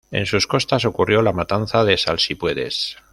[0.09, 2.97] En sus costas ocurrió la Matanza de Salsipuedes.